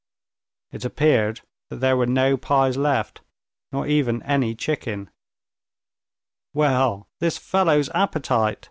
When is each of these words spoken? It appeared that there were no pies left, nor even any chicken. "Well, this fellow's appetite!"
It 0.71 0.83
appeared 0.83 1.41
that 1.69 1.75
there 1.75 1.95
were 1.95 2.07
no 2.07 2.35
pies 2.35 2.75
left, 2.75 3.21
nor 3.71 3.85
even 3.85 4.23
any 4.23 4.55
chicken. 4.55 5.11
"Well, 6.55 7.07
this 7.19 7.37
fellow's 7.37 7.89
appetite!" 7.93 8.57